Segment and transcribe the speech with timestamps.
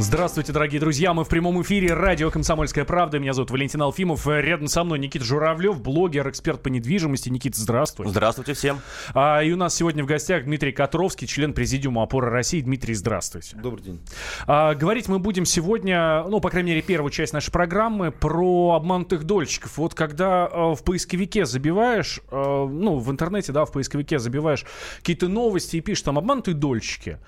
[0.00, 1.12] Здравствуйте, дорогие друзья.
[1.12, 1.92] Мы в прямом эфире.
[1.92, 3.18] Радио «Комсомольская правда».
[3.18, 4.28] Меня зовут Валентин Алфимов.
[4.28, 7.30] Рядом со мной Никита Журавлев, блогер, эксперт по недвижимости.
[7.30, 8.06] Никита, здравствуй.
[8.06, 8.80] Здравствуйте всем.
[9.12, 12.60] А, и у нас сегодня в гостях Дмитрий Котровский, член Президиума опоры России.
[12.60, 13.56] Дмитрий, здравствуйте.
[13.56, 14.00] Добрый день.
[14.46, 19.24] А, говорить мы будем сегодня, ну, по крайней мере, первую часть нашей программы про обманутых
[19.24, 19.78] дольщиков.
[19.78, 24.64] Вот когда а, в поисковике забиваешь, а, ну, в интернете, да, в поисковике забиваешь
[24.98, 27.18] какие-то новости и пишешь там «обманутые дольщики»,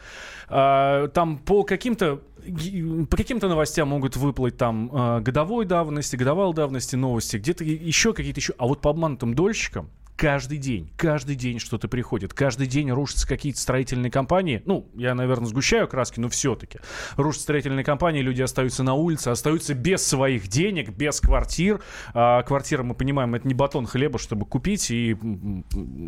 [0.49, 2.21] а, там по каким-то
[3.11, 8.41] по каким-то новостям могут выплыть там э, годовой давности, годовалой давности новости, где-то еще какие-то
[8.41, 8.55] еще.
[8.59, 13.59] А вот по обманутым дольщикам каждый день, каждый день что-то приходит, каждый день рушатся какие-то
[13.59, 14.63] строительные компании.
[14.67, 16.79] Ну, я, наверное, сгущаю краски, но все-таки.
[17.17, 21.81] Рушатся строительные компании, люди остаются на улице, остаются без своих денег, без квартир.
[22.13, 25.17] А квартира, мы понимаем, это не батон хлеба, чтобы купить, и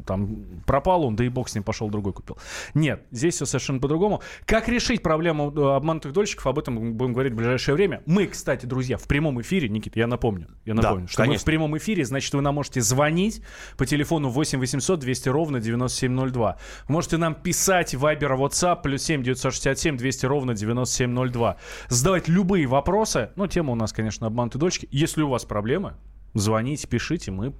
[0.07, 2.37] там пропал он, да и бог с ним пошел, другой купил.
[2.75, 4.21] Нет, здесь все совершенно по-другому.
[4.45, 8.03] Как решить проблему э, обманутых дольщиков, об этом будем говорить в ближайшее время.
[8.05, 11.33] Мы, кстати, друзья, в прямом эфире, Никит, я напомню, я напомню, да, что конечно.
[11.33, 13.41] мы в прямом эфире, значит, вы нам можете звонить
[13.79, 16.57] по телефону телефону 8 800 200 ровно 9702.
[16.89, 21.57] Вы можете нам писать Viber, WhatsApp, плюс 7 967 200 ровно 9702.
[21.89, 23.31] Задавать любые вопросы.
[23.37, 24.89] Ну, тема у нас, конечно, обманутые дочки.
[24.91, 25.95] Если у вас проблемы,
[26.35, 27.55] звоните, пишите, мы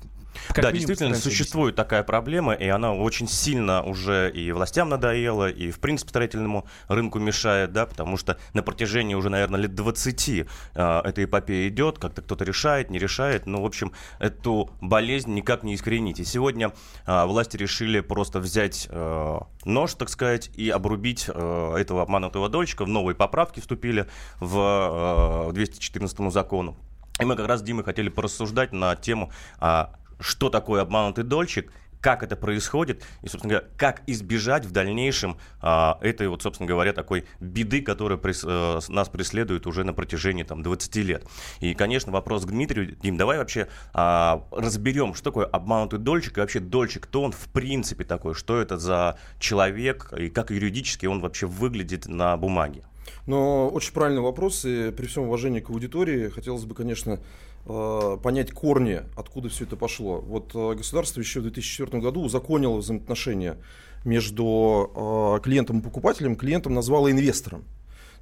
[0.49, 5.71] как да, действительно, существует такая проблема, и она очень сильно уже и властям надоела, и,
[5.71, 10.45] в принципе, строительному рынку мешает, да, потому что на протяжении уже, наверное, лет 20 э,
[10.75, 15.75] эта эпопея идет, как-то кто-то решает, не решает, ну, в общем, эту болезнь никак не
[15.75, 16.21] искоренить.
[16.21, 16.73] И сегодня
[17.07, 22.85] э, власти решили просто взять э, нож, так сказать, и обрубить э, этого обманутого дольщика.
[22.85, 24.07] В новые поправки вступили
[24.41, 26.77] в э, 214 закону.
[27.21, 31.73] И мы как раз с Димой хотели порассуждать на тему а, что такое обманутый дольщик,
[32.03, 36.93] как это происходит и, собственно говоря, как избежать в дальнейшем а, этой вот, собственно говоря,
[36.93, 41.25] такой беды, которая прес, а, нас преследует уже на протяжении там 20 лет.
[41.61, 42.97] И, конечно, вопрос к Дмитрию.
[42.97, 47.49] Дим, давай вообще а, разберем, что такое обманутый дольщик и вообще дольщик, кто он в
[47.53, 52.83] принципе такой, что это за человек и как юридически он вообще выглядит на бумаге.
[53.27, 57.21] Но очень правильный вопрос, и при всем уважении к аудитории хотелось бы, конечно,
[57.65, 60.21] Э, понять корни, откуда все это пошло.
[60.21, 63.57] Вот э, государство еще в 2004 году узаконило взаимоотношения
[64.05, 67.65] между э, клиентом и покупателем, клиентом назвало инвестором.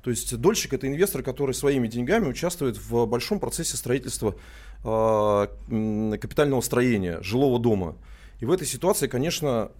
[0.03, 4.35] То есть дольщик это инвестор, который своими деньгами участвует в большом процессе строительства
[4.83, 7.97] капитального строения жилого дома.
[8.41, 9.71] И в этой ситуации, конечно,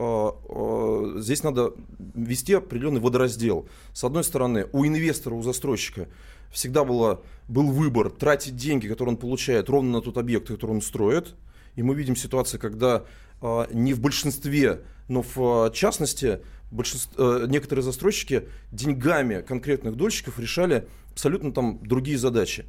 [1.17, 1.73] здесь надо
[2.15, 3.67] вести определенный водораздел.
[3.95, 6.09] С одной стороны, у инвестора, у застройщика
[6.51, 10.83] всегда было, был выбор тратить деньги, которые он получает, ровно на тот объект, который он
[10.83, 11.35] строит.
[11.77, 13.05] И мы видим ситуацию, когда
[13.41, 16.41] э, не в большинстве, но в э, частности
[16.73, 22.67] э, некоторые застройщики деньгами конкретных дольщиков решали абсолютно там другие задачи.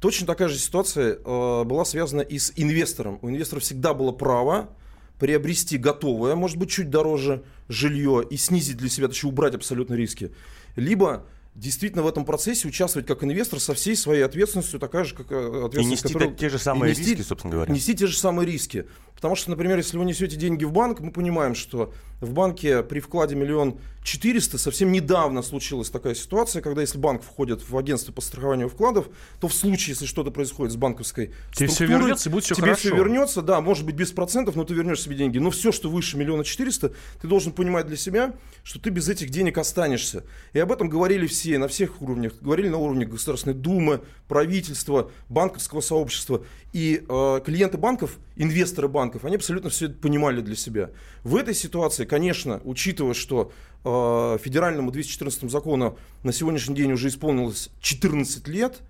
[0.00, 3.18] Точно такая же ситуация э, была связана и с инвестором.
[3.20, 4.70] У инвестора всегда было право
[5.18, 10.32] приобрести готовое, может быть, чуть дороже жилье и снизить для себя, точнее убрать абсолютно риски.
[10.76, 11.26] Либо
[11.58, 15.64] действительно в этом процессе участвовать как инвестор со всей своей ответственностью, такая же, как э,
[15.66, 16.36] ответственность, и нести которую...
[16.36, 17.72] те же самые нести, риски, собственно говоря.
[17.72, 18.86] Нести те же самые риски.
[19.14, 23.00] Потому что, например, если вы несете деньги в банк, мы понимаем, что в банке при
[23.00, 28.20] вкладе миллион четыреста совсем недавно случилась такая ситуация, когда если банк входит в агентство по
[28.20, 29.08] страхованию вкладов,
[29.40, 32.80] то в случае, если что-то происходит с банковской тебе все вернется, будет все тебе хорошо.
[32.80, 35.38] все вернется, да, может быть без процентов, но ты вернешь себе деньги.
[35.38, 39.30] Но все, что выше миллиона четыреста, ты должен понимать для себя, что ты без этих
[39.30, 40.24] денег останешься.
[40.52, 42.34] И об этом говорили все на всех уровнях.
[42.40, 46.44] Говорили на уровне Государственной Думы, правительства, банковского сообщества.
[46.72, 50.90] И э, клиенты банков, инвесторы банков, они абсолютно все это понимали для себя.
[51.24, 53.52] В этой ситуации, конечно, учитывая, что
[53.84, 58.82] э, федеральному 214 закону на сегодняшний день уже исполнилось 14 лет,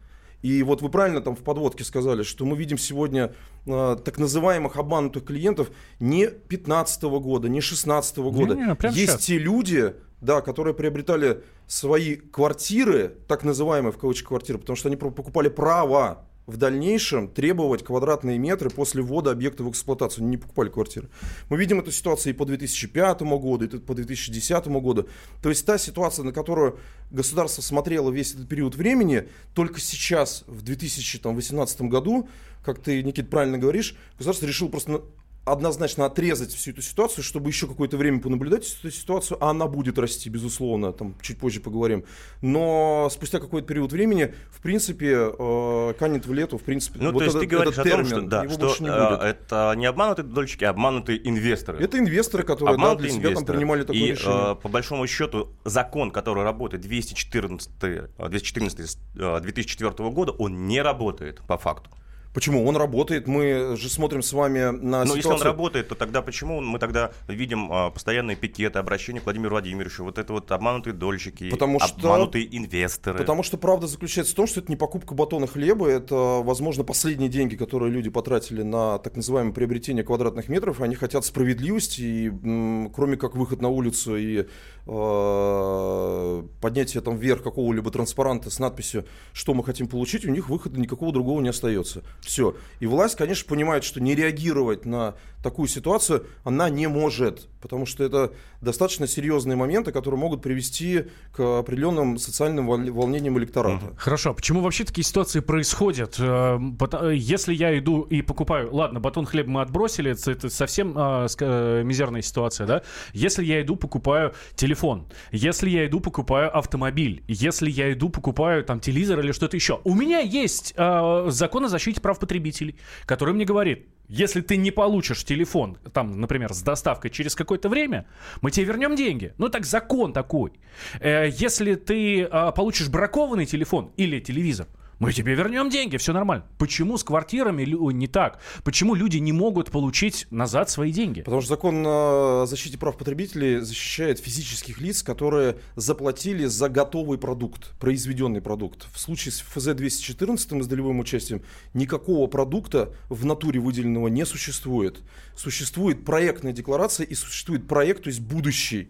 [0.43, 3.33] и вот вы правильно там в подводке сказали, что мы видим сегодня
[3.67, 8.55] э, так называемых обманутых клиентов не 15 года, не 16 года.
[8.55, 9.25] Не, не, Есть сейчас.
[9.25, 14.97] те люди, да, которые приобретали свои квартиры, так называемые в кавычках квартиры, потому что они
[14.97, 20.23] покупали право в дальнейшем требовать квадратные метры после ввода объекта в эксплуатацию.
[20.23, 21.11] Они не покупали квартиры.
[21.51, 25.07] Мы видим эту ситуацию и по 2005 году, и по 2010 году.
[25.43, 26.79] То есть та ситуация, на которую
[27.11, 32.31] государство смотрело весь этот период времени, только сейчас, в 2018 году,
[32.65, 35.03] как ты, Никит, правильно говоришь, государство решило просто
[35.53, 39.99] однозначно отрезать всю эту ситуацию, чтобы еще какое-то время понаблюдать эту ситуацию, а она будет
[39.99, 42.05] расти, безусловно, там чуть позже поговорим.
[42.43, 47.19] Но спустя какой-то период времени, в принципе, э, канет в лету, в принципе, ну, вот
[47.19, 49.23] то есть этот, ты говоришь этот термин, о том, что, да, что не будет.
[49.23, 51.83] это не обманутые дольщики, а обманутые инвесторы.
[51.83, 54.53] Это инвесторы, которые да, для себя там принимали такое и, решение.
[54.53, 61.59] Э, по большому счету, закон, который работает 214, 214 2004 года, он не работает по
[61.59, 61.91] факту.
[62.35, 62.67] Почему?
[62.67, 65.17] Он работает, мы же смотрим с вами на Но ситуацию...
[65.17, 69.51] если он работает, то тогда почему мы тогда видим а, постоянные пикеты, обращения к Владимиру
[69.51, 73.19] Владимировичу, вот это вот обманутые дольщики, потому что, обманутые инвесторы?
[73.19, 77.29] Потому что правда заключается в том, что это не покупка батона хлеба, это, возможно, последние
[77.29, 83.17] деньги, которые люди потратили на так называемое приобретение квадратных метров, они хотят справедливости, и кроме
[83.17, 84.47] как выход на улицу и
[84.87, 90.79] э, поднятие там вверх какого-либо транспаранта с надписью, что мы хотим получить, у них выхода
[90.79, 92.03] никакого другого не остается.
[92.21, 92.57] Все.
[92.81, 98.05] И власть, конечно, понимает, что не реагировать на такую ситуацию она не может, потому что
[98.05, 103.95] это достаточно серьезные моменты, которые могут привести к определенным социальным волнениям электората.
[103.97, 106.17] Хорошо, а почему вообще такие ситуации происходят?
[106.19, 111.83] Э, э, если я иду и покупаю, ладно, батон хлеба мы отбросили, это, совсем э,
[111.85, 112.83] мизерная ситуация, да?
[113.13, 118.81] Если я иду покупаю телефон, если я иду покупаю автомобиль, если я иду покупаю там
[118.81, 122.75] телевизор или что-то еще, у меня есть э, закон о защите прав потребителей,
[123.05, 128.07] который мне говорит, если ты не получишь телефон, там, например, с доставкой через какое-то время,
[128.41, 129.35] мы тебе вернем деньги.
[129.37, 130.53] Ну так закон такой.
[131.01, 134.67] Э, если ты э, получишь бракованный телефон или телевизор,
[134.99, 136.45] мы тебе вернем деньги, все нормально.
[136.59, 138.41] Почему с квартирами не так?
[138.65, 141.23] Почему люди не могут получить назад свои деньги?
[141.23, 147.71] Потому что закон о защите прав потребителей защищает физических лиц, которые заплатили за готовый продукт,
[147.79, 148.89] произведенный продукт.
[148.93, 151.43] В случае с ФЗ-214 с долевым участием
[151.75, 155.01] никакого продукта в натуре выделенного не существует.
[155.37, 158.89] Существует проектная декларация и существует проект, то есть будущий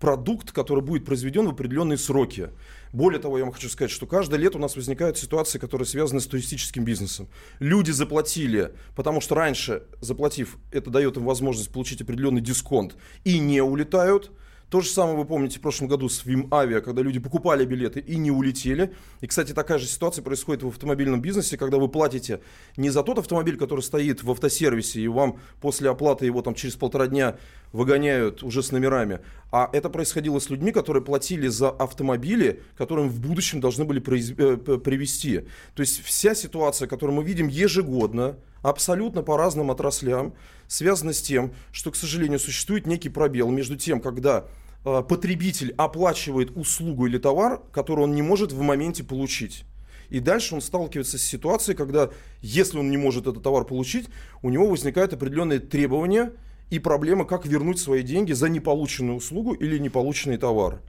[0.00, 2.48] продукт, который будет произведен в определенные сроки.
[2.92, 6.20] Более того, я вам хочу сказать, что каждое лето у нас возникают ситуации, которые связаны
[6.20, 7.28] с туристическим бизнесом.
[7.60, 13.62] Люди заплатили, потому что раньше, заплатив, это дает им возможность получить определенный дисконт, и не
[13.62, 14.32] улетают.
[14.70, 17.98] То же самое вы помните в прошлом году с Вим Авиа, когда люди покупали билеты
[17.98, 18.94] и не улетели.
[19.20, 22.40] И, кстати, такая же ситуация происходит в автомобильном бизнесе, когда вы платите
[22.76, 26.76] не за тот автомобиль, который стоит в автосервисе, и вам после оплаты его там через
[26.76, 27.36] полтора дня
[27.72, 29.18] выгоняют уже с номерами,
[29.50, 34.30] а это происходило с людьми, которые платили за автомобили, которым в будущем должны были произ...
[34.30, 35.46] э, привести.
[35.74, 40.34] То есть вся ситуация, которую мы видим ежегодно, абсолютно по разным отраслям,
[40.68, 44.46] связана с тем, что, к сожалению, существует некий пробел между тем, когда
[44.84, 49.64] Э, потребитель оплачивает услугу или товар, который он не может в моменте получить.
[50.08, 52.10] И дальше он сталкивается с ситуацией, когда,
[52.40, 54.08] если он не может этот товар получить,
[54.42, 56.32] у него возникают определенные требования
[56.70, 60.80] и проблемы, как вернуть свои деньги за неполученную услугу или неполученный товар.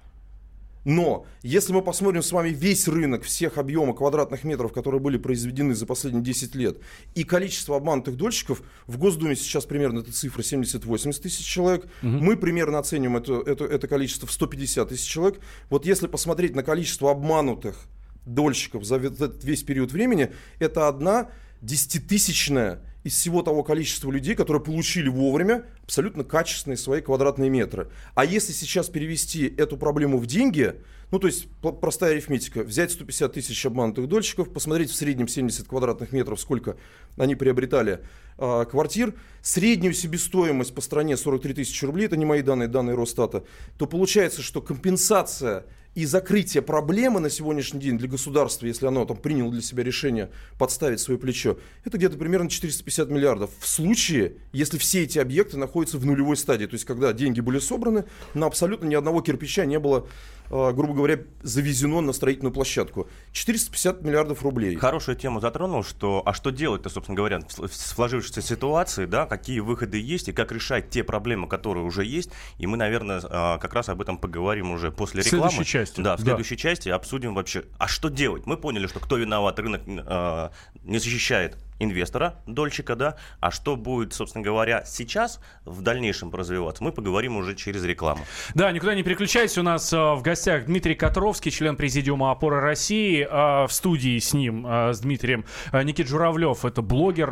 [0.84, 5.76] Но если мы посмотрим с вами весь рынок всех объемов квадратных метров, которые были произведены
[5.76, 6.78] за последние 10 лет,
[7.14, 12.10] и количество обманутых дольщиков, в Госдуме сейчас примерно эта цифра 70-80 тысяч человек, угу.
[12.10, 15.40] мы примерно оцениваем это, это, это количество в 150 тысяч человек.
[15.70, 17.78] Вот если посмотреть на количество обманутых
[18.26, 21.30] дольщиков за весь период времени, это одна
[21.62, 27.90] десятитысячная из всего того количества людей, которые получили вовремя абсолютно качественные свои квадратные метры.
[28.14, 30.76] А если сейчас перевести эту проблему в деньги,
[31.10, 36.12] ну то есть простая арифметика, взять 150 тысяч обманутых дольщиков, посмотреть в среднем 70 квадратных
[36.12, 36.78] метров, сколько
[37.18, 38.02] они приобретали
[38.38, 43.44] э, квартир, среднюю себестоимость по стране 43 тысячи рублей, это не мои данные, данные Росстата,
[43.78, 49.18] то получается, что компенсация и закрытие проблемы на сегодняшний день для государства, если оно там
[49.18, 53.52] приняло для себя решение подставить свое плечо, это где-то примерно 450 миллиардов.
[53.60, 57.60] В случае, если все эти объекты находятся в нулевой стадии, то есть когда деньги были
[57.60, 60.08] собраны, на абсолютно ни одного кирпича не было
[60.52, 63.08] грубо говоря, завезено на строительную площадку.
[63.32, 64.76] 450 миллиардов рублей.
[64.76, 70.00] Хорошую тему затронул, что, а что делать-то, собственно говоря, в сложившейся ситуации, да, какие выходы
[70.00, 72.32] есть и как решать те проблемы, которые уже есть.
[72.58, 75.48] И мы, наверное, а, как раз об этом поговорим уже после рекламы.
[75.48, 76.02] В следующей части.
[76.02, 76.62] Да, в следующей да.
[76.62, 78.46] части обсудим вообще, а что делать.
[78.46, 80.50] Мы поняли, что кто виноват, рынок э,
[80.84, 86.92] не защищает инвестора, дольщика, да, а что будет, собственно говоря, сейчас в дальнейшем развиваться, мы
[86.92, 88.24] поговорим уже через рекламу.
[88.54, 93.28] Да, никуда не переключайтесь, у нас э, в гостях Дмитрий Котровский, член президиума «Опора России»,
[93.30, 97.30] э, в студии с ним, э, с Дмитрием, Никит Журавлев, это блогер,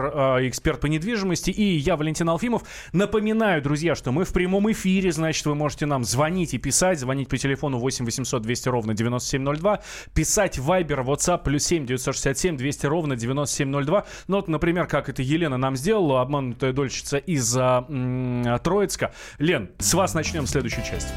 [0.47, 2.63] эксперт по недвижимости, и я, Валентин Алфимов.
[2.93, 7.29] Напоминаю, друзья, что мы в прямом эфире, значит, вы можете нам звонить и писать, звонить
[7.29, 9.81] по телефону 8 800 200 ровно 9702,
[10.13, 15.57] писать Viber, WhatsApp, плюс 7 967 200 ровно 9702, но вот, например, как это Елена
[15.57, 19.11] нам сделала, обманутая дольщица из м- Троицка.
[19.37, 21.09] Лен, с вас начнем следующую часть.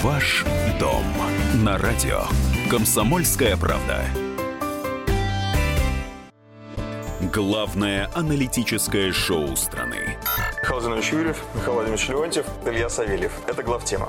[0.00, 0.44] Ваш
[0.78, 1.02] дом
[1.64, 2.22] на радио.
[2.70, 4.04] Комсомольская правда.
[7.32, 10.16] Главное аналитическое шоу страны.
[10.62, 13.32] Михаил Юрьев, Михаил Владимирович Леонтьев, Илья Савельев.
[13.48, 14.08] Это главтема.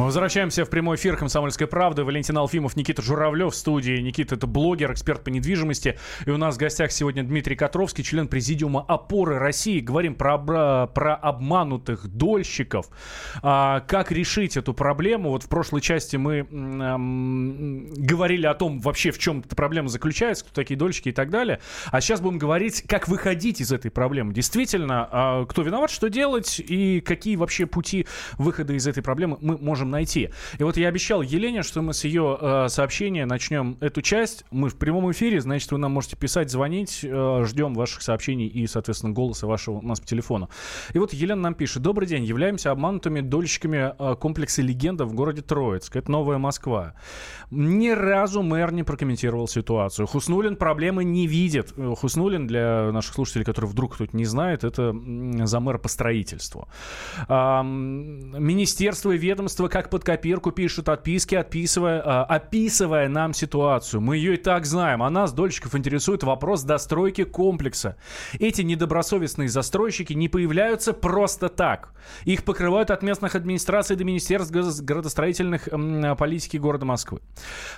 [0.00, 2.04] Мы возвращаемся в прямой эфир «Комсомольской правды».
[2.04, 4.00] Валентин Алфимов, Никита Журавлев в студии.
[4.00, 5.98] Никита— это блогер, эксперт по недвижимости.
[6.24, 9.78] И у нас в гостях сегодня Дмитрий Котровский, член президиума «Опоры России».
[9.80, 10.38] Говорим про,
[10.86, 12.88] про обманутых дольщиков.
[13.42, 15.32] А, как решить эту проблему?
[15.32, 20.46] Вот в прошлой части мы м, говорили о том, вообще в чем эта проблема заключается,
[20.46, 21.60] кто такие дольщики и так далее.
[21.90, 24.32] А сейчас будем говорить, как выходить из этой проблемы.
[24.32, 28.06] Действительно, а, кто виноват, что делать и какие вообще пути
[28.38, 30.30] выхода из этой проблемы мы можем найти.
[30.58, 34.44] И вот я обещал Елене, что мы с ее э, сообщения начнем эту часть.
[34.50, 37.00] Мы в прямом эфире, значит, вы нам можете писать, звонить.
[37.02, 40.48] Э, ждем ваших сообщений и, соответственно, голоса вашего у нас по телефону.
[40.94, 41.82] И вот Елена нам пишет.
[41.82, 42.24] Добрый день.
[42.24, 45.96] Являемся обманутыми дольщиками э, комплекса «Легенда» в городе Троицк.
[45.96, 46.94] Это Новая Москва.
[47.50, 50.06] Ни разу мэр не прокомментировал ситуацию.
[50.06, 51.72] Хуснулин проблемы не видит.
[51.76, 54.94] Э, Хуснулин, для наших слушателей, которые вдруг кто-то не знает, это
[55.44, 56.68] за мэр по строительству.
[57.28, 64.00] Министерство и ведомство как под копирку пишут отписки, отписывая, э, описывая нам ситуацию.
[64.00, 65.02] Мы ее и так знаем.
[65.02, 67.96] А нас, дольщиков, интересует вопрос достройки комплекса.
[68.38, 71.94] Эти недобросовестные застройщики не появляются просто так.
[72.24, 77.20] Их покрывают от местных администраций до министерств градостроительных э, политики города Москвы.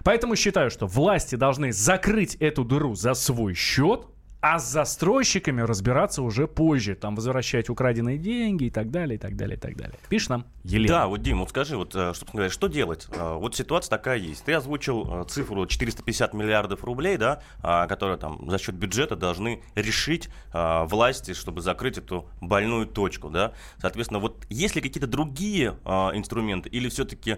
[0.02, 4.06] Поэтому считаю, что власти должны закрыть эту дыру за свой счет,
[4.42, 6.96] а с застройщиками разбираться уже позже.
[6.96, 9.96] Там возвращать украденные деньги и так далее, и так далее, и так далее.
[10.08, 10.88] Пишешь нам Елена.
[10.94, 13.06] Да, вот, Дим, вот скажи, вот, э, собственно говоря, что делать?
[13.12, 14.44] Э, вот ситуация такая есть.
[14.44, 20.28] Ты озвучил э, цифру 450 миллиардов рублей, да, которые там за счет бюджета должны решить
[20.52, 23.52] власти, чтобы закрыть эту больную точку, да.
[23.78, 27.36] Соответственно, вот есть ли какие-то другие инструменты или все-таки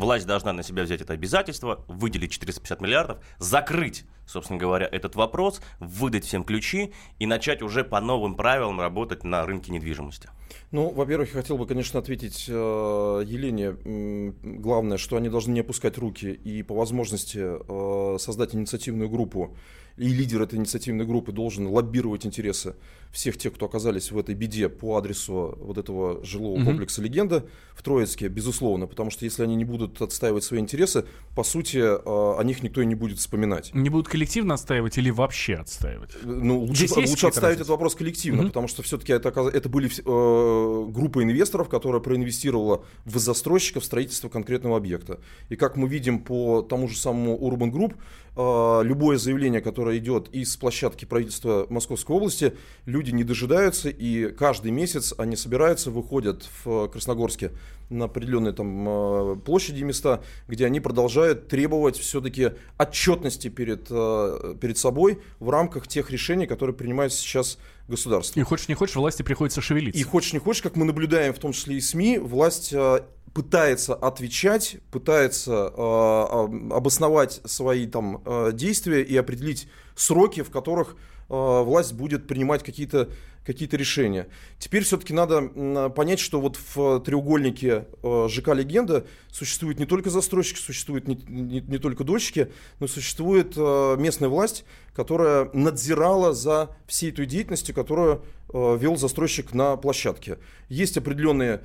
[0.00, 5.60] власть должна на себя взять это обязательство, выделить 450 миллиардов, закрыть собственно говоря, этот вопрос,
[5.80, 10.30] выдать всем ключи и начать уже по новым правилам работать на рынке недвижимости?
[10.70, 14.32] Ну, во-первых, я хотел бы, конечно, ответить э, Елене.
[14.42, 19.56] Главное, что они должны не опускать руки и по возможности э, создать инициативную группу
[19.96, 22.74] и лидер этой инициативной группы должен лоббировать интересы
[23.12, 26.64] всех тех, кто оказались в этой беде по адресу вот этого жилого mm-hmm.
[26.64, 31.42] комплекса «Легенда» в Троицке, безусловно, потому что если они не будут отстаивать свои интересы, по
[31.42, 33.70] сути, э, о них никто и не будет вспоминать.
[33.74, 36.10] Не будут коллективно отстаивать или вообще отстаивать?
[36.22, 38.48] Ну, лучше, лучше отставить этот вопрос коллективно, mm-hmm.
[38.48, 44.76] потому что все-таки это, это были э, группа инвесторов, которая проинвестировала в застройщиков строительство конкретного
[44.76, 45.20] объекта.
[45.48, 47.94] И как мы видим по тому же самому Urban Group,
[48.36, 52.52] э, любое заявление, которое идет из площадки правительства Московской области,
[52.84, 57.52] люди не дожидаются, и каждый месяц они собираются, выходят в Красногорске
[57.90, 64.54] на определенные там э, площади и места, где они продолжают требовать все-таки отчетности перед, э,
[64.60, 68.38] перед собой в рамках тех решений, которые принимается сейчас государство.
[68.38, 70.00] И хочешь не хочешь, власти приходится шевелиться.
[70.00, 73.00] И хочешь не хочешь, как мы наблюдаем, в том числе и СМИ, власть э,
[73.34, 80.96] пытается отвечать, пытается э, обосновать свои там действия и определить сроки, в которых
[81.30, 83.08] власть будет принимать какие-то
[83.52, 84.28] какие-то решения.
[84.60, 90.58] Теперь все-таки надо понять, что вот в треугольнике э, ЖК «Легенда» существует не только застройщики,
[90.58, 94.64] существуют не, не, не только дольщики, но существует э, местная власть,
[94.94, 100.38] которая надзирала за всей той деятельностью, которую э, вел застройщик на площадке.
[100.68, 101.62] Есть определенные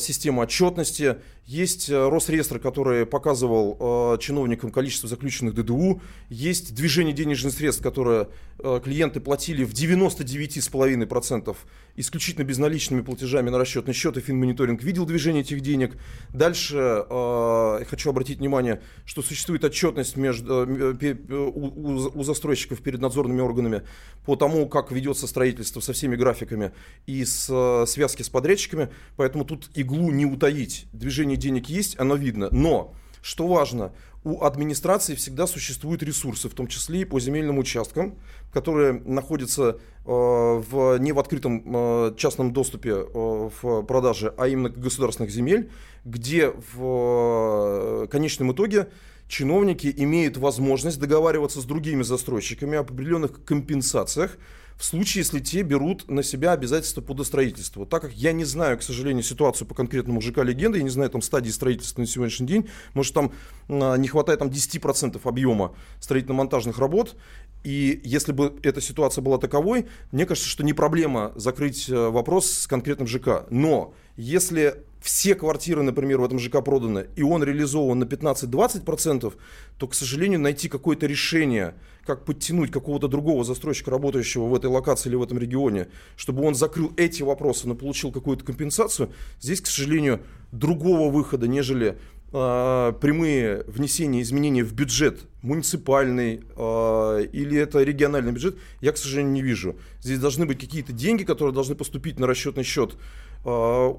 [0.00, 6.00] системы отчетности, есть Росреестр, который показывал чиновникам количество заключенных ДДУ,
[6.30, 8.28] есть движение денежных средств, которое
[8.58, 11.56] клиенты платили в 99,5% 100%
[11.96, 15.96] исключительно безналичными платежами на расчетный счет, и финмониторинг видел движение этих денег.
[16.32, 22.82] Дальше э, хочу обратить внимание, что существует отчетность между, э, э у, у, у застройщиков
[22.82, 23.82] перед надзорными органами
[24.24, 26.72] по тому, как ведется строительство со всеми графиками
[27.06, 30.86] и с э, связки с подрядчиками, поэтому тут иглу не утаить.
[30.92, 32.94] Движение денег есть, оно видно, но
[33.26, 33.92] что важно,
[34.22, 38.14] у администрации всегда существуют ресурсы, в том числе и по земельным участкам,
[38.52, 44.68] которые находятся э, в, не в открытом э, частном доступе э, в продаже, а именно
[44.68, 45.70] государственных земель,
[46.04, 48.90] где в э, конечном итоге
[49.26, 54.38] чиновники имеют возможность договариваться с другими застройщиками об определенных компенсациях,
[54.76, 57.86] в случае, если те берут на себя обязательства по достроительству.
[57.86, 61.10] Так как я не знаю, к сожалению, ситуацию по конкретному ЖК «Легенда», я не знаю
[61.10, 63.32] там стадии строительства на сегодняшний день, может там
[63.68, 67.16] а, не хватает там 10% объема строительно-монтажных работ,
[67.64, 72.48] и если бы эта ситуация была таковой, мне кажется, что не проблема закрыть э, вопрос
[72.48, 73.46] с конкретным ЖК.
[73.50, 79.34] Но если все квартиры, например, в этом ЖК проданы, и он реализован на 15-20%,
[79.78, 81.74] то, к сожалению, найти какое-то решение,
[82.04, 86.54] как подтянуть какого-то другого застройщика, работающего в этой локации или в этом регионе, чтобы он
[86.54, 90.22] закрыл эти вопросы, но получил какую-то компенсацию, здесь, к сожалению,
[90.52, 91.98] другого выхода, нежели
[92.30, 99.42] прямые внесения изменений в бюджет муниципальный э, или это региональный бюджет, я, к сожалению, не
[99.42, 99.76] вижу.
[100.00, 102.96] Здесь должны быть какие-то деньги, которые должны поступить на расчетный счет
[103.44, 103.94] э,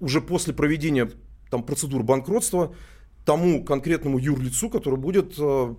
[0.00, 1.10] уже после проведения
[1.50, 2.74] там, процедур банкротства
[3.24, 5.74] тому конкретному юрлицу, который будет э,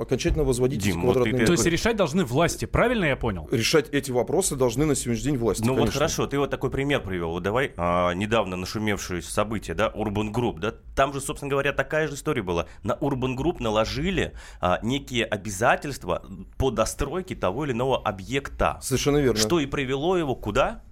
[0.00, 3.48] окончательно возводить Дим, вот ты, То есть решать должны власти, правильно я понял?
[3.50, 5.62] Решать эти вопросы должны на сегодняшний день власти.
[5.62, 5.84] Ну конечно.
[5.84, 7.30] вот хорошо, ты вот такой пример привел.
[7.30, 12.08] Вот давай а, недавно нашумевшие события, да, Urban Group, да, там же, собственно говоря, такая
[12.08, 12.66] же история была.
[12.82, 16.24] На Urban Group наложили а, некие обязательства
[16.56, 18.78] по достройке того или иного объекта.
[18.80, 19.38] Совершенно верно.
[19.38, 20.82] Что и привело его куда?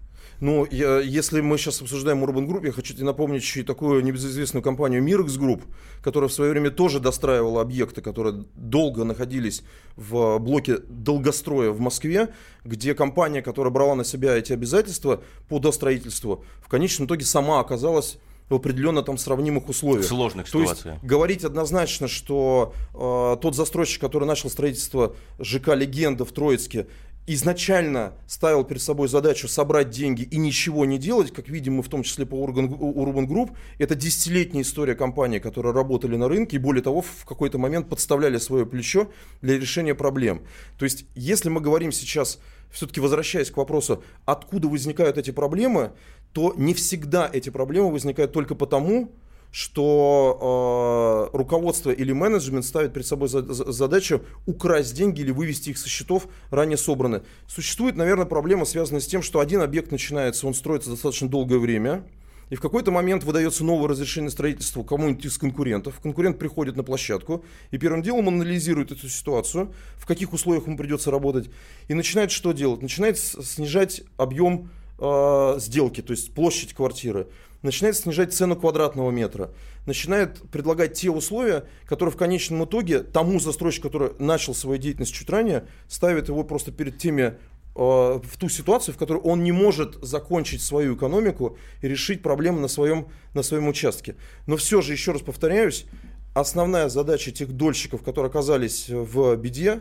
[0.40, 4.02] Ну, я, если мы сейчас обсуждаем Urban Group, я хочу тебе напомнить еще и такую
[4.02, 5.62] небезызвестную компанию Mirx Group,
[6.02, 9.62] которая в свое время тоже достраивала объекты, которые долго находились
[9.96, 16.44] в блоке долгостроя в Москве, где компания, которая брала на себя эти обязательства по достроительству,
[16.60, 20.04] в конечном итоге сама оказалась в определенно там сравнимых условиях.
[20.04, 26.32] Сложных То есть говорить однозначно, что э, тот застройщик, который начал строительство ЖК «Легенда» в
[26.32, 26.86] Троицке,
[27.26, 31.88] изначально ставил перед собой задачу собрать деньги и ничего не делать, как видим мы в
[31.88, 36.82] том числе по Urban, Group, это десятилетняя история компаний, которые работали на рынке и более
[36.82, 40.42] того в какой-то момент подставляли свое плечо для решения проблем.
[40.78, 42.38] То есть если мы говорим сейчас,
[42.70, 45.92] все-таки возвращаясь к вопросу, откуда возникают эти проблемы,
[46.32, 49.12] то не всегда эти проблемы возникают только потому,
[49.54, 55.70] что э, руководство или менеджмент ставит перед собой за, за, задачу украсть деньги или вывести
[55.70, 57.22] их со счетов ранее собраны.
[57.46, 62.02] Существует, наверное, проблема, связанная с тем, что один объект начинается, он строится достаточно долгое время,
[62.50, 66.00] и в какой-то момент выдается новое разрешение строительства кому-нибудь из конкурентов.
[66.00, 70.76] Конкурент приходит на площадку, и первым делом он анализирует эту ситуацию, в каких условиях ему
[70.76, 71.48] придется работать,
[71.86, 72.82] и начинает что делать?
[72.82, 77.28] Начинает снижать объем э, сделки, то есть площадь квартиры
[77.64, 79.50] начинает снижать цену квадратного метра,
[79.86, 85.28] начинает предлагать те условия, которые в конечном итоге тому застройщику, который начал свою деятельность чуть
[85.30, 87.34] ранее, ставит его просто перед теми э,
[87.74, 92.68] в ту ситуацию, в которой он не может закончить свою экономику и решить проблемы на
[92.68, 94.16] своем, на своем участке.
[94.46, 95.86] Но все же, еще раз повторяюсь,
[96.34, 99.80] основная задача тех дольщиков, которые оказались в беде,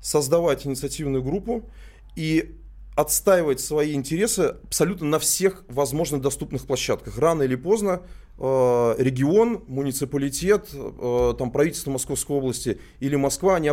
[0.00, 1.68] создавать инициативную группу
[2.14, 2.60] и
[2.94, 7.18] отстаивать свои интересы абсолютно на всех возможных доступных площадках.
[7.18, 8.02] Рано или поздно
[8.38, 13.68] э, регион, муниципалитет, э, там правительство Московской области или Москва, они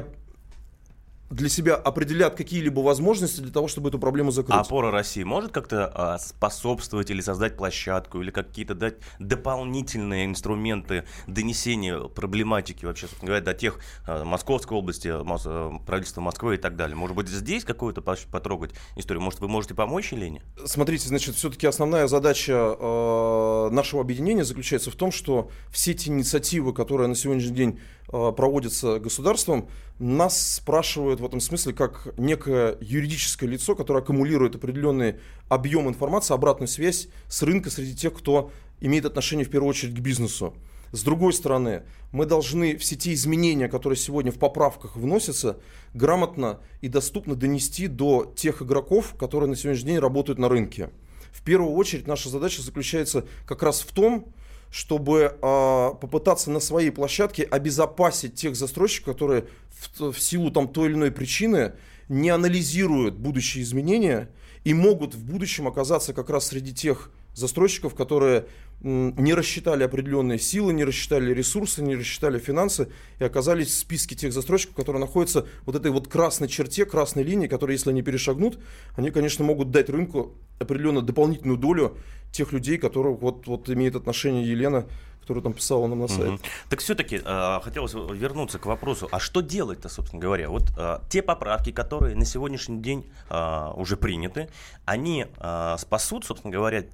[1.32, 4.56] для себя определят какие-либо возможности для того, чтобы эту проблему закрыть.
[4.56, 11.06] А опора России может как-то а, способствовать или создать площадку, или какие-то дать дополнительные инструменты
[11.28, 16.58] донесения проблематики вообще, собственно говоря, до тех а, Московской области, мос, а, правительства Москвы и
[16.58, 16.96] так далее?
[16.98, 19.24] Может быть, здесь какую-то потрогать историю?
[19.24, 20.44] Может, вы можете помочь Елене?
[20.66, 26.74] Смотрите, значит, все-таки основная задача э, нашего объединения заключается в том, что все эти инициативы,
[26.74, 27.80] которые на сегодняшний день
[28.12, 29.70] э, проводятся государством,
[30.00, 35.16] нас спрашивают в этом смысле как некое юридическое лицо, которое аккумулирует определенный
[35.50, 40.00] объем информации, обратную связь с рынка среди тех, кто имеет отношение в первую очередь к
[40.00, 40.56] бизнесу.
[40.92, 45.58] С другой стороны, мы должны все те изменения, которые сегодня в поправках вносятся,
[45.94, 50.90] грамотно и доступно донести до тех игроков, которые на сегодняшний день работают на рынке.
[51.32, 54.34] В первую очередь наша задача заключается как раз в том,
[54.72, 60.88] чтобы э, попытаться на своей площадке обезопасить тех застройщиков, которые в, в силу там той
[60.88, 61.74] или иной причины
[62.08, 64.30] не анализируют будущие изменения
[64.64, 68.46] и могут в будущем оказаться как раз среди тех застройщиков, которые
[68.84, 72.90] не рассчитали определенные силы, не рассчитали ресурсы, не рассчитали финансы
[73.20, 77.48] и оказались в списке тех застройщиков, которые находятся вот этой вот красной черте, красной линии,
[77.48, 78.60] которые, если они перешагнут,
[78.96, 81.98] они, конечно, могут дать рынку определенную дополнительную долю
[82.32, 84.86] тех людей, которые вот, вот имеет отношение Елена,
[85.22, 86.30] которая там писала нам на сайт.
[86.30, 86.40] Угу.
[86.70, 90.50] Так все-таки э, хотелось вернуться к вопросу, а что делать-то, собственно говоря?
[90.50, 94.50] Вот э, те поправки, которые на сегодняшний день э, уже приняты,
[94.86, 96.86] они э, спасут, собственно говоря,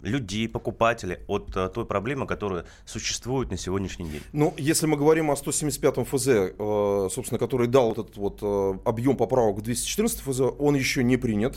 [0.00, 4.22] людей, покупателей от uh, той проблемы, которая существует на сегодняшний день?
[4.32, 9.16] Ну, если мы говорим о 175-м ФЗ, э, собственно, который дал этот вот э, объем
[9.16, 11.56] поправок в 214 ФЗ, он еще не принят.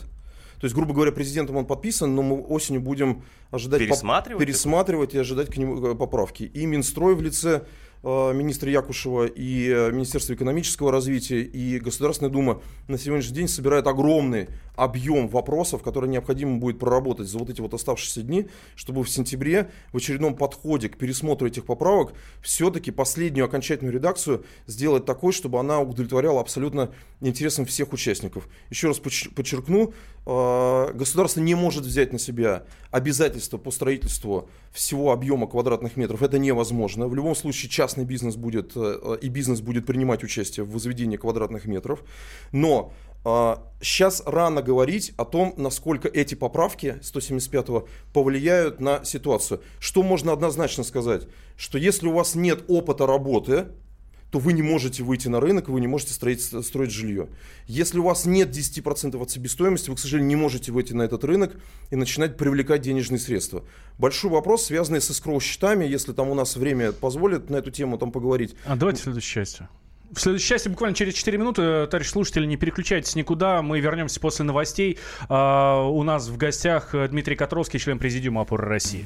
[0.60, 5.14] То есть, грубо говоря, президентом он подписан, но мы осенью будем ожидать пересматривать, поп- пересматривать
[5.14, 6.44] и ожидать к нему э, поправки.
[6.44, 7.64] И Минстрой в лице Э,
[8.04, 14.48] министра Якушева и э, Министерство экономического развития и Государственная Дума на сегодняшний день собирает огромный
[14.78, 19.70] объем вопросов, которые необходимо будет проработать за вот эти вот оставшиеся дни, чтобы в сентябре
[19.92, 25.82] в очередном подходе к пересмотру этих поправок все-таки последнюю окончательную редакцию сделать такой, чтобы она
[25.82, 28.48] удовлетворяла абсолютно интересам всех участников.
[28.70, 29.94] Еще раз подчеркну,
[30.26, 36.22] э, государство не может взять на себя обязательства по строительству всего объема квадратных метров.
[36.22, 37.08] Это невозможно.
[37.08, 41.66] В любом случае частный бизнес будет э, и бизнес будет принимать участие в возведении квадратных
[41.66, 42.04] метров.
[42.52, 42.94] Но
[43.82, 49.62] сейчас э, рано говорить о том, насколько эти поправки 175-го повлияют на ситуацию.
[49.80, 51.28] Что можно однозначно сказать?
[51.58, 53.66] Что если у вас нет опыта работы,
[54.32, 57.28] то вы не можете выйти на рынок, вы не можете строить, строить жилье.
[57.68, 61.24] Если у вас нет 10% от себестоимости, вы, к сожалению, не можете выйти на этот
[61.24, 61.56] рынок
[61.90, 63.64] и начинать привлекать денежные средства.
[63.98, 68.12] Большой вопрос, связанный с эскроу-счетами, если там у нас время позволит на эту тему там
[68.12, 68.56] поговорить.
[68.66, 69.68] А давайте в следующей части.
[70.12, 74.44] В следующей части буквально через 4 минуты, товарищ слушатели, не переключайтесь никуда, мы вернемся после
[74.44, 74.98] новостей.
[75.28, 79.06] Uh, у нас в гостях Дмитрий Котровский, член Президиума опоры России.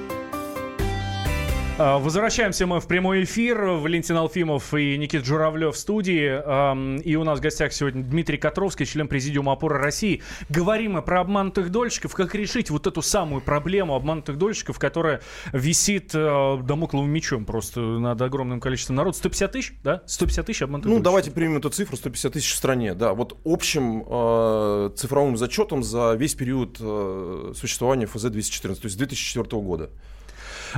[1.83, 3.59] А, возвращаемся мы в прямой эфир.
[3.59, 7.01] Валентин Алфимов и Никит Журавлев в студии.
[7.01, 10.21] И у нас в гостях сегодня Дмитрий Котровский, член Президиума опоры России.
[10.47, 12.13] Говорим мы про обманутых дольщиков.
[12.13, 15.21] Как решить вот эту самую проблему обманутых дольщиков, которая
[15.53, 19.17] висит э, домокловым мечом просто над огромным количеством народа.
[19.17, 20.03] 150 тысяч, да?
[20.05, 21.03] 150 тысяч обманутых Ну, дольщиков.
[21.03, 21.97] давайте примем эту цифру.
[21.97, 22.93] 150 тысяч в стране.
[22.93, 29.63] Да, вот общим э, цифровым зачетом за весь период э, существования ФЗ-214, то есть 2004
[29.63, 29.89] года.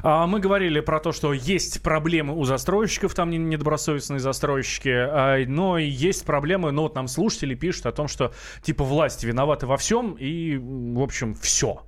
[0.01, 5.77] А, мы говорили про то, что есть проблемы у застройщиков, там недобросовестные застройщики, а, но
[5.77, 10.13] есть проблемы, ну вот нам слушатели пишут о том, что типа власти виноваты во всем
[10.13, 11.83] и, в общем, все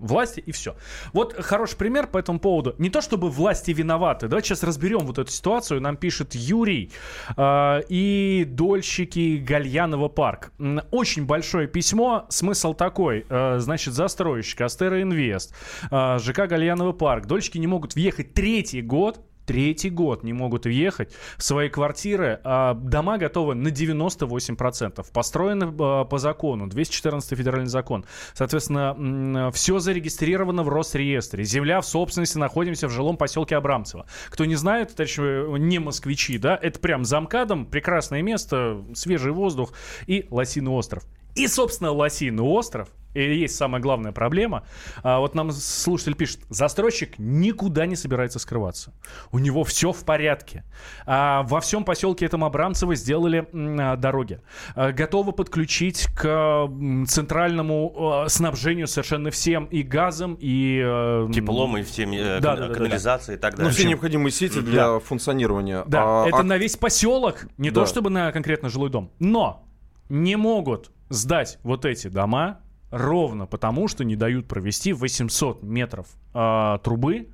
[0.00, 0.76] власти и все.
[1.12, 2.74] Вот хороший пример по этому поводу.
[2.78, 4.28] Не то чтобы власти виноваты.
[4.28, 5.80] Давайте сейчас разберем вот эту ситуацию.
[5.80, 6.92] Нам пишет Юрий
[7.36, 10.52] э, и дольщики Гальянова парк.
[10.90, 12.26] Очень большое письмо.
[12.28, 13.26] Смысл такой.
[13.28, 15.54] Э, значит, застройщик Астера Инвест,
[15.90, 17.26] э, ЖК Гальянова парк.
[17.26, 22.40] Дольщики не могут въехать третий год третий год не могут въехать в свои квартиры.
[22.44, 25.06] А дома готовы на 98%.
[25.12, 28.04] Построены а, по закону, 214 федеральный закон.
[28.34, 31.44] Соответственно, все зарегистрировано в Росреестре.
[31.44, 34.06] Земля в собственности, находимся в жилом поселке Абрамцево.
[34.28, 39.72] Кто не знает, товарищи, не москвичи, да, это прям замкадом, прекрасное место, свежий воздух
[40.06, 41.04] и Лосиный остров.
[41.34, 44.64] И, собственно, Лосиный остров– и есть самая главная проблема.
[45.02, 48.92] А, вот нам слушатель пишет, застройщик никуда не собирается скрываться.
[49.32, 50.64] У него все в порядке.
[51.06, 54.40] А, во всем поселке этом Абрамцево сделали а, дороги.
[54.74, 56.70] А, готовы подключить к
[57.06, 60.80] центральному а, снабжению совершенно всем и газом, и...
[60.84, 63.48] А, Теплом, и всем э, да, да, канализацией да, да.
[63.48, 63.70] и так далее.
[63.70, 64.98] Ну, все необходимые сети для да.
[65.00, 65.84] функционирования.
[65.86, 66.42] Да, а, это а...
[66.42, 67.80] на весь поселок, не да.
[67.80, 69.10] то чтобы на конкретно жилой дом.
[69.18, 69.66] Но
[70.08, 72.60] не могут сдать вот эти дома
[72.96, 77.28] ровно потому, что не дают провести 800 метров э, трубы.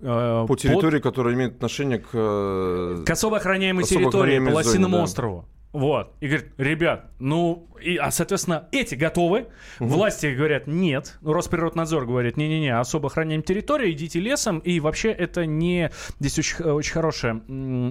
[0.00, 1.02] Э, по территории, под...
[1.02, 2.08] которая имеет отношение к...
[2.12, 5.46] Э, к особо охраняемой особо территории, по Лосиному острову.
[5.72, 6.14] Вот.
[6.20, 9.48] И говорит, ребят, ну, и, а, соответственно, эти готовы.
[9.80, 9.88] Угу.
[9.88, 11.18] Власти говорят, нет.
[11.22, 14.60] Росприроднадзор говорит, не-не-не, особо охраняем территорию, идите лесом.
[14.60, 15.90] И вообще это не...
[16.18, 17.42] Здесь очень, очень хорошее...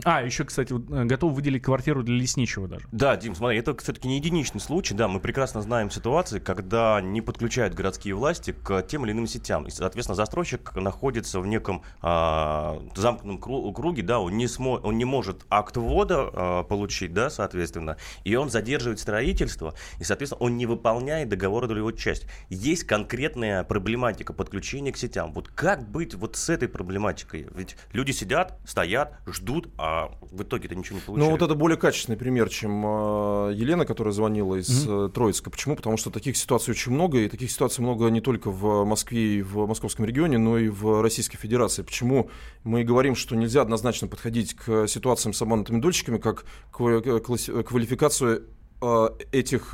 [0.03, 2.87] А, еще, кстати, э, готовы выделить квартиру для лесничего даже.
[2.91, 4.93] Да, Дим, смотри, это, все-таки не единичный случай.
[4.93, 9.67] Да, мы прекрасно знаем ситуации, когда не подключают городские власти к тем или иным сетям.
[9.67, 14.79] И, соответственно, застройщик находится в неком а, замкнутом круге, да, он не, смо...
[14.83, 20.03] он не может акт ввода а, получить, да, соответственно, соответственно, и он задерживает строительство, и,
[20.03, 22.27] соответственно, он не выполняет договор долевой части.
[22.49, 25.33] Есть конкретная проблематика подключения к сетям.
[25.33, 27.47] Вот как быть вот с этой проблематикой?
[27.55, 31.29] Ведь люди сидят, стоят, ждут, а в итоге-то ничего не получается.
[31.29, 35.09] Ну, вот это более качественный пример, чем э, Елена, которая звонила из mm-hmm.
[35.11, 35.49] Троицка.
[35.49, 35.75] Почему?
[35.75, 39.41] Потому что таких ситуаций очень много, и таких ситуаций много не только в Москве и
[39.41, 41.83] в Московском регионе, но и в Российской Федерации.
[41.83, 42.29] Почему
[42.63, 48.43] мы говорим, что нельзя однозначно подходить к ситуациям с обманутыми дольщиками, как к, к, квалификацию
[48.81, 49.73] э, этих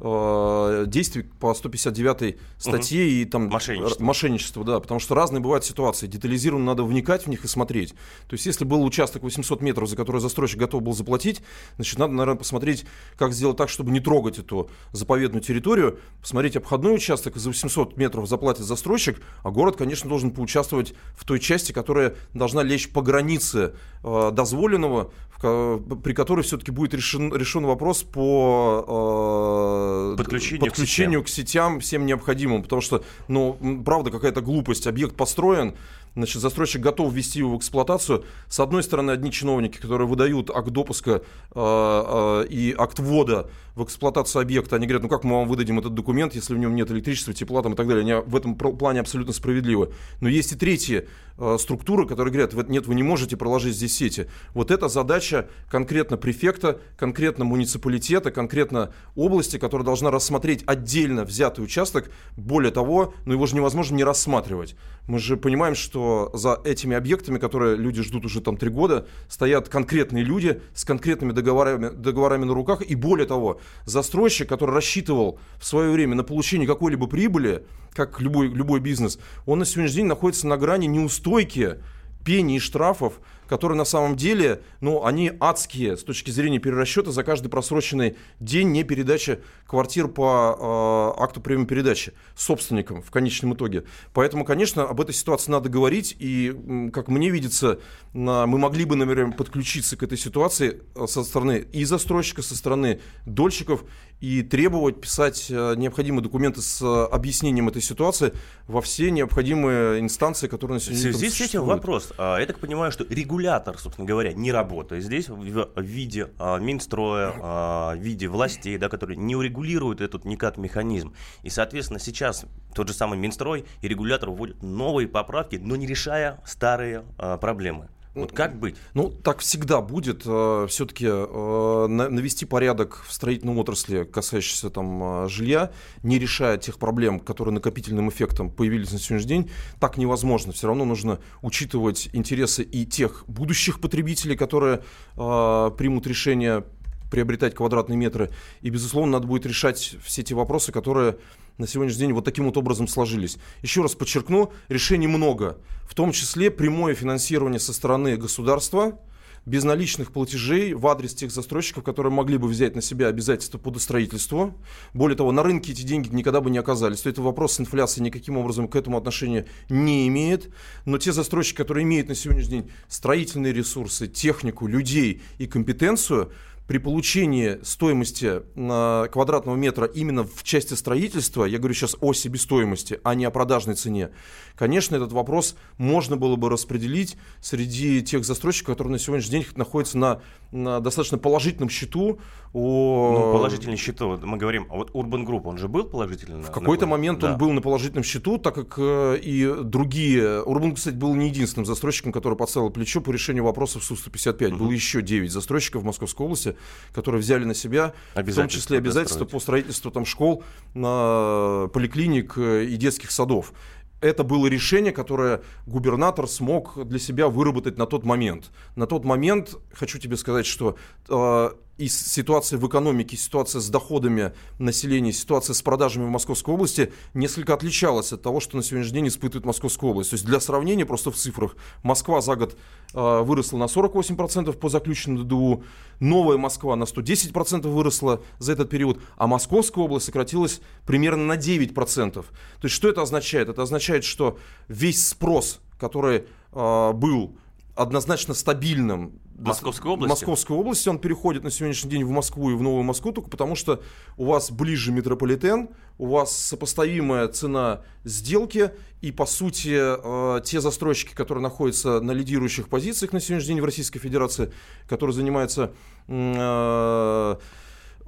[0.00, 3.10] э, действий по 159 статье угу.
[3.10, 4.04] и там мошенничество.
[4.04, 7.92] мошенничество, да, потому что разные бывают ситуации, детализированно надо вникать в них и смотреть.
[8.28, 11.42] То есть, если был участок 800 метров, за который застройщик готов был заплатить,
[11.76, 12.84] значит, надо, наверное, посмотреть,
[13.16, 18.28] как сделать так, чтобы не трогать эту заповедную территорию, посмотреть обходной участок, за 800 метров
[18.28, 23.74] заплатит застройщик, а город, конечно, должен поучаствовать в той части, которая должна лечь по границе
[24.02, 29.85] э, дозволенного, в, при которой все-таки будет решен, решен вопрос по э,
[30.16, 31.44] подключению, подключению к, сетям.
[31.44, 34.86] к сетям всем необходимым, потому что, ну, правда, какая-то глупость.
[34.86, 35.74] Объект построен,
[36.14, 38.24] значит, застройщик готов ввести его в эксплуатацию.
[38.48, 41.20] С одной стороны, одни чиновники, которые выдают акт допуска э,
[41.54, 45.94] э, и акт ввода в эксплуатацию объекта, они говорят, ну как мы вам выдадим этот
[45.94, 48.02] документ, если в нем нет электричества, тепла там, и так далее.
[48.02, 49.92] Они в этом плане абсолютно справедливы.
[50.20, 54.28] Но есть и третьи э, структуры, которые говорят, нет, вы не можете проложить здесь сети.
[54.54, 62.10] Вот это задача конкретно префекта, конкретно муниципалитета, конкретно области, которая должна рассмотреть отдельно взятый участок.
[62.38, 64.74] Более того, ну его же невозможно не рассматривать.
[65.06, 69.68] Мы же понимаем, что за этими объектами, которые люди ждут уже там три года, стоят
[69.68, 72.82] конкретные люди с конкретными договорами, договорами на руках.
[72.82, 78.48] И более того, застройщик, который рассчитывал в свое время на получение какой-либо прибыли, как любой,
[78.48, 81.76] любой бизнес, он на сегодняшний день находится на грани неустойки
[82.24, 87.22] пений и штрафов, которые на самом деле, ну, они адские с точки зрения перерасчета за
[87.22, 93.84] каждый просроченный день не передача квартир по э, акту приема передачи собственникам в конечном итоге.
[94.12, 97.80] Поэтому, конечно, об этой ситуации надо говорить, и, как мне видится,
[98.12, 102.56] на, мы могли бы, наверное, подключиться к этой ситуации э, со стороны и застройщика, со
[102.56, 103.84] стороны дольщиков,
[104.20, 108.32] и требовать писать э, необходимые документы с объяснением этой ситуации
[108.66, 112.12] во все необходимые инстанции, которые на сегодня Здесь с этим вопрос.
[112.16, 115.04] А, я так понимаю, что регулятор, собственно говоря, не работает.
[115.04, 120.56] Здесь в виде а, Минстроя, а, в виде властей, да, которые не урегулируют этот никак
[120.56, 121.12] механизм.
[121.42, 126.40] И, соответственно, сейчас тот же самый Минстрой и регулятор вводят новые поправки, но не решая
[126.44, 127.04] старые
[127.40, 127.88] проблемы.
[128.16, 128.76] Вот как быть?
[128.94, 130.22] Ну, так всегда будет.
[130.24, 135.70] Э, Все-таки э, навести порядок в строительной отрасли, касающейся там э, жилья,
[136.02, 140.54] не решая тех проблем, которые накопительным эффектом появились на сегодняшний день, так невозможно.
[140.54, 144.82] Все равно нужно учитывать интересы и тех будущих потребителей, которые
[145.14, 146.64] примут решение
[147.10, 148.30] приобретать квадратные метры.
[148.62, 151.18] И, безусловно, надо будет решать все те вопросы, которые
[151.58, 153.38] на сегодняшний день вот таким вот образом сложились.
[153.62, 158.98] Еще раз подчеркну, решений много, в том числе прямое финансирование со стороны государства,
[159.46, 164.54] безналичных платежей в адрес тех застройщиков, которые могли бы взять на себя обязательства по достроительству.
[164.92, 167.02] Более того, на рынке эти деньги никогда бы не оказались.
[167.02, 170.50] То это вопрос с инфляцией никаким образом к этому отношения не имеет.
[170.84, 176.32] Но те застройщики, которые имеют на сегодняшний день строительные ресурсы, технику, людей и компетенцию,
[176.66, 183.00] при получении стоимости на квадратного метра именно в части строительства, я говорю сейчас о себестоимости,
[183.04, 184.10] а не о продажной цене,
[184.56, 189.98] конечно, этот вопрос можно было бы распределить среди тех застройщиков, которые на сегодняшний день находятся
[189.98, 192.18] на, на достаточно положительном счету.
[192.52, 193.12] О...
[193.12, 196.42] Ну, положительный счет, мы говорим, а вот Urban Group, он же был положительный?
[196.42, 197.32] В какой-то момент да.
[197.32, 200.42] он был на положительном счету, так как э, и другие...
[200.42, 204.48] Urban, кстати, был не единственным застройщиком, который подставил плечо по решению вопросов Су-155.
[204.48, 204.56] Угу.
[204.56, 206.55] Было еще 9 застройщиков в Московской области,
[206.92, 212.64] которые взяли на себя, в том числе обязательства по строительству там, школ, на поликлиник э,
[212.64, 213.52] и детских садов
[214.00, 218.50] это было решение, которое губернатор смог для себя выработать на тот момент.
[218.76, 220.76] На тот момент, хочу тебе сказать, что
[221.08, 226.92] э, и ситуация в экономике, ситуация с доходами населения, ситуация с продажами в Московской области
[227.12, 230.10] несколько отличалась от того, что на сегодняшний день испытывает Московская область.
[230.10, 232.56] То есть для сравнения, просто в цифрах, Москва за год
[232.94, 235.64] э, выросла на 48% по заключенному ДДУ,
[236.00, 242.12] Новая Москва на 110% выросла за этот период, а Московская область сократилась примерно на 9%.
[242.12, 242.24] То
[242.62, 243.50] есть что это означает?
[243.50, 247.36] Это означает, что весь спрос, который э, был
[247.74, 249.20] однозначно стабильным.
[249.38, 250.10] Московской области?
[250.10, 250.88] Московской области.
[250.88, 253.82] Он переходит на сегодняшний день в Москву и в Новую Москву только потому, что
[254.16, 255.68] у вас ближе метрополитен,
[255.98, 258.70] у вас сопоставимая цена сделки,
[259.02, 263.64] и, по сути, э, те застройщики, которые находятся на лидирующих позициях на сегодняшний день в
[263.64, 264.52] Российской Федерации,
[264.88, 265.72] которые занимаются
[266.08, 267.36] э,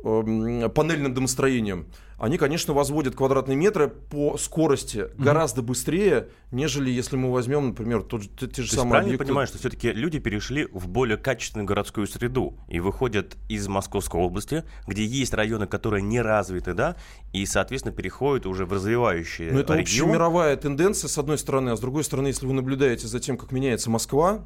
[0.03, 1.87] панельным домостроением,
[2.19, 5.23] они, конечно, возводят квадратные метры по скорости mm-hmm.
[5.23, 9.27] гораздо быстрее, нежели если мы возьмем, например, тот, те, те же То самые правильно объекты.
[9.27, 14.65] понимаю, что все-таки люди перешли в более качественную городскую среду и выходят из Московской области,
[14.89, 16.97] где есть районы, которые не развиты, да,
[17.33, 19.83] и, соответственно, переходят уже в развивающие Но это регионы.
[19.83, 23.53] общемировая тенденция, с одной стороны, а с другой стороны, если вы наблюдаете за тем, как
[23.53, 24.45] меняется Москва,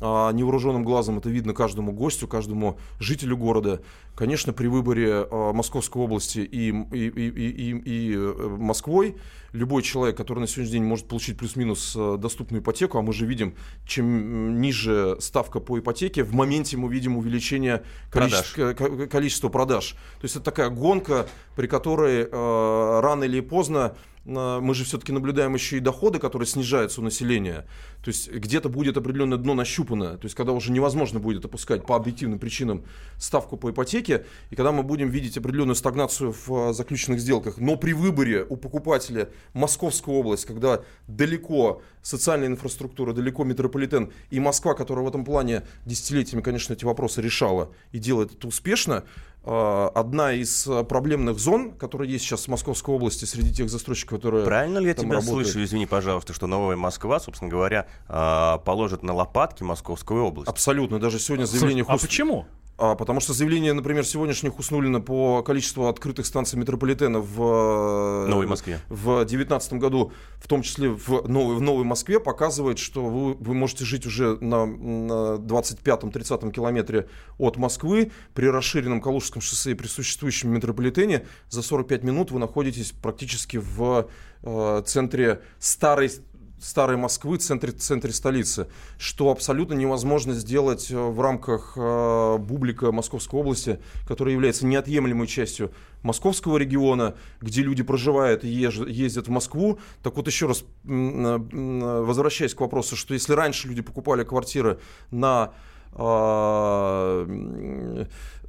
[0.00, 3.80] невооруженным глазом это видно каждому гостю, каждому жителю города.
[4.14, 9.16] Конечно, при выборе а, Московской области и, и, и, и, и э, Москвой
[9.52, 13.26] любой человек, который на сегодняшний день может получить плюс-минус э, доступную ипотеку, а мы же
[13.26, 13.54] видим,
[13.86, 19.08] чем ниже ставка по ипотеке, в моменте мы видим увеличение количества продаж.
[19.08, 19.92] количества продаж.
[20.20, 23.94] То есть это такая гонка, при которой э, рано или поздно
[24.28, 27.66] мы же все-таки наблюдаем еще и доходы, которые снижаются у населения.
[28.04, 30.18] То есть где-то будет определенное дно нащупано.
[30.18, 32.84] То есть когда уже невозможно будет опускать по объективным причинам
[33.16, 37.94] ставку по ипотеке, и когда мы будем видеть определенную стагнацию в заключенных сделках, но при
[37.94, 45.08] выборе у покупателя Московская область, когда далеко социальная инфраструктура, далеко метрополитен, и Москва, которая в
[45.08, 49.04] этом плане десятилетиями, конечно, эти вопросы решала и делает это успешно,
[49.44, 54.44] а, одна из проблемных зон, которая есть сейчас в Московской области среди тех застройщиков, которые
[54.44, 55.46] Правильно ли я тебя работают.
[55.46, 60.48] слышу, извини, пожалуйста, что новая Москва, собственно говоря, а, положит на лопатки Московскую область?
[60.48, 60.98] Абсолютно.
[60.98, 61.84] Даже сегодня заявление...
[61.84, 62.46] Слушай, а почему?
[62.80, 68.78] А, потому что заявление, например, сегодняшних Хуснулина по количеству открытых станций метрополитена в Новой Москве
[68.88, 73.54] в 2019 году, в том числе в Новой, в Новой Москве, показывает, что вы, вы
[73.54, 79.88] можете жить уже на, на 25-30 километре от Москвы при расширенном Калужском шоссе и при
[79.88, 81.26] существующем метрополитене.
[81.50, 84.08] За 45 минут вы находитесь практически в
[84.44, 86.12] э, центре старой
[86.60, 88.68] старой Москвы, центре, центре столицы,
[88.98, 95.72] что абсолютно невозможно сделать э, в рамках э, бублика Московской области, которая является неотъемлемой частью
[96.02, 99.78] московского региона, где люди проживают и ездят в Москву.
[100.02, 104.78] Так вот еще раз, э, возвращаясь к вопросу, что если раньше люди покупали квартиры
[105.10, 105.52] на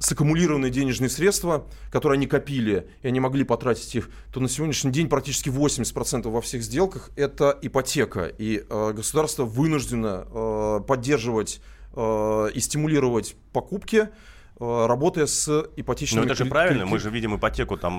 [0.00, 5.08] саккумулированные денежные средства, которые они копили, и они могли потратить их, то на сегодняшний день
[5.08, 8.26] практически 80% во всех сделках это ипотека.
[8.38, 11.60] И э, государство вынуждено э, поддерживать
[11.92, 14.08] э, и стимулировать покупки,
[14.58, 16.24] работая с ипотечными...
[16.24, 17.98] Ну это же правильно, мы же видим ипотеку там,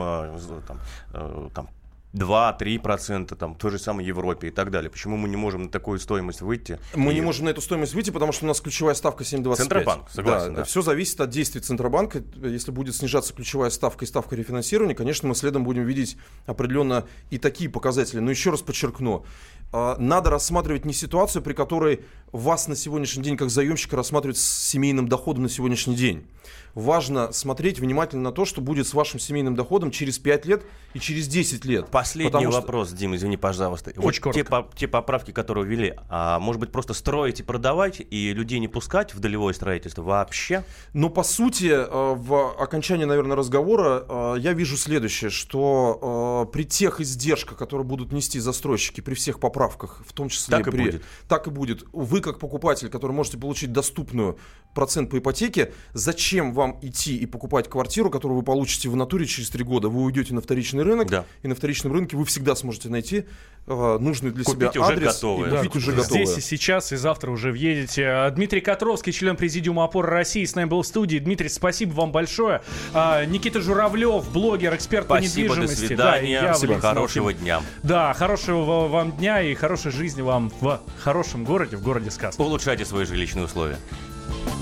[0.67, 1.69] там, там
[2.13, 4.89] 2-3%, там, в той же самой Европе и так далее.
[4.89, 6.79] Почему мы не можем на такую стоимость выйти?
[6.93, 7.15] Мы и...
[7.15, 9.55] не можем на эту стоимость выйти, потому что у нас ключевая ставка 7,25.
[9.55, 10.63] Центробанк, согласен, да, да.
[10.65, 12.21] Все зависит от действий Центробанка.
[12.43, 17.37] Если будет снижаться ключевая ставка и ставка рефинансирования, конечно, мы следом будем видеть определенно и
[17.37, 18.19] такие показатели.
[18.19, 19.25] Но еще раз подчеркну,
[19.71, 25.07] надо рассматривать не ситуацию, при которой вас на сегодняшний день как заемщика рассматривают с семейным
[25.07, 26.25] доходом на сегодняшний день.
[26.73, 30.99] Важно смотреть внимательно на то, что будет с вашим семейным доходом через 5 лет и
[30.99, 31.87] через 10 лет.
[31.87, 32.97] Последний вопрос, что...
[32.97, 33.91] Дим, извини, пожалуйста.
[33.97, 38.01] Очень вот те, по, те поправки, которые ввели, а может быть просто строить и продавать,
[38.09, 40.63] и людей не пускать в долевое строительство вообще?
[40.93, 46.63] Ну, по сути, э, в окончании, наверное, разговора э, я вижу следующее, что э, при
[46.63, 50.57] тех издержках, которые будут нести застройщики, при всех поправках, в том числе...
[50.57, 50.83] Так и при...
[50.83, 51.03] будет.
[51.27, 51.83] Так и будет.
[51.91, 54.37] Вы, как покупатель, который можете получить доступную
[54.73, 59.49] процент по ипотеке, зачем вам идти и покупать квартиру, которую вы получите в натуре через
[59.49, 59.89] три года?
[59.89, 61.25] Вы уйдете на вторичный рынок, да.
[61.43, 63.25] и на вторичном рынке вы всегда сможете найти
[63.67, 65.53] э, нужный для купить себя уже адрес готовые.
[65.53, 66.25] и купить да, уже готовое.
[66.25, 68.07] Здесь и сейчас, и завтра уже въедете.
[68.07, 71.17] А, Дмитрий Котровский, член Президиума опоры России, с нами был в студии.
[71.17, 72.61] Дмитрий, спасибо вам большое.
[72.93, 75.81] А, Никита Журавлев, блогер, эксперт спасибо, по недвижимости.
[75.81, 76.41] До свидания.
[76.41, 77.61] Да, я Спасибо, хорошего дня.
[77.83, 82.41] Да, хорошего вам дня и хорошей жизни вам в хорошем городе, в городе сказки.
[82.41, 83.77] Улучшайте свои жилищные условия.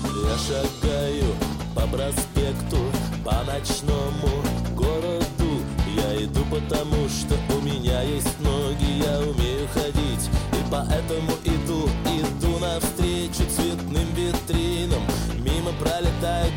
[0.04, 1.34] Я шагаю
[1.74, 2.78] по проспекту,
[3.24, 4.42] по ночному
[4.74, 5.62] городу
[5.96, 12.58] Я иду потому, что у меня есть ноги, я умею ходить И поэтому иду, иду
[12.58, 15.02] навстречу цветным витринам
[15.38, 16.52] Мимо пролетают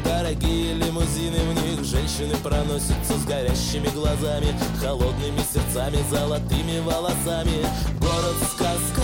[1.93, 4.47] Женщины проносятся с горящими глазами
[4.81, 7.67] Холодными сердцами, золотыми волосами.
[7.99, 9.03] Город сказка,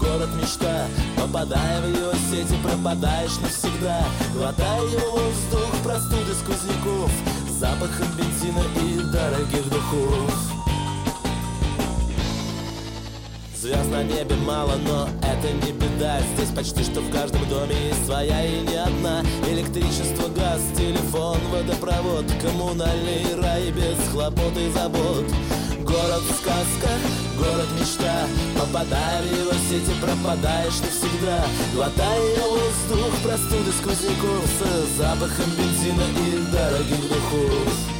[0.00, 0.86] город мечта.
[1.18, 4.02] Попадая в его сети, пропадаешь навсегда.
[4.32, 7.10] Глотая его воздух, простуды сквозняков
[7.58, 10.59] Запахом бензина и дорогих духов
[13.60, 16.18] Звезд на небе мало, но это не беда.
[16.34, 19.20] Здесь почти что в каждом доме есть своя и не одна.
[19.46, 25.26] Электричество, газ, телефон, водопровод Коммунальный рай без хлопот и забот.
[25.80, 26.88] Город сказка,
[27.36, 28.24] город мечта.
[28.58, 31.44] Попадая в его сети, пропадаешь навсегда.
[31.74, 37.99] Глотая воздух, простуды сквозняков С запахом бензина и дорогих духов